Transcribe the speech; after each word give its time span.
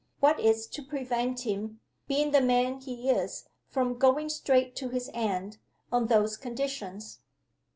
What 0.19 0.39
is 0.39 0.65
to 0.65 0.81
prevent 0.81 1.41
him, 1.41 1.79
being 2.07 2.31
the 2.31 2.41
man 2.41 2.79
he 2.81 3.11
is, 3.11 3.47
from 3.69 3.99
going 3.99 4.29
straight 4.29 4.75
to 4.77 4.89
his 4.89 5.11
end, 5.13 5.57
on 5.91 6.07
those 6.07 6.37
conditions? 6.37 7.19